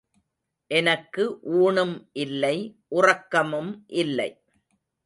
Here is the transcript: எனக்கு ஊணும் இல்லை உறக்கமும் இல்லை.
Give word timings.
எனக்கு 0.71 1.23
ஊணும் 1.53 1.95
இல்லை 2.15 2.55
உறக்கமும் 2.87 3.71
இல்லை. 3.87 4.29